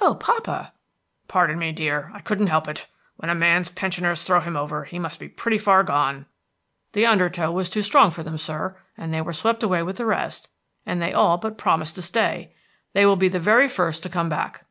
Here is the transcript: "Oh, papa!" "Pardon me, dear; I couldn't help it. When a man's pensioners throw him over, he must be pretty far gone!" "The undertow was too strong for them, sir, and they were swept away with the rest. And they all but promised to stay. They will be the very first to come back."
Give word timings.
"Oh, 0.00 0.16
papa!" 0.16 0.72
"Pardon 1.28 1.60
me, 1.60 1.70
dear; 1.70 2.10
I 2.12 2.18
couldn't 2.18 2.48
help 2.48 2.66
it. 2.66 2.88
When 3.18 3.30
a 3.30 3.36
man's 3.36 3.68
pensioners 3.68 4.24
throw 4.24 4.40
him 4.40 4.56
over, 4.56 4.82
he 4.82 4.98
must 4.98 5.20
be 5.20 5.28
pretty 5.28 5.58
far 5.58 5.84
gone!" 5.84 6.26
"The 6.90 7.06
undertow 7.06 7.52
was 7.52 7.70
too 7.70 7.82
strong 7.82 8.10
for 8.10 8.24
them, 8.24 8.36
sir, 8.36 8.76
and 8.96 9.14
they 9.14 9.22
were 9.22 9.32
swept 9.32 9.62
away 9.62 9.84
with 9.84 9.98
the 9.98 10.04
rest. 10.06 10.48
And 10.84 11.00
they 11.00 11.12
all 11.12 11.38
but 11.38 11.56
promised 11.56 11.94
to 11.94 12.02
stay. 12.02 12.52
They 12.94 13.06
will 13.06 13.14
be 13.14 13.28
the 13.28 13.38
very 13.38 13.68
first 13.68 14.02
to 14.02 14.08
come 14.08 14.28
back." 14.28 14.64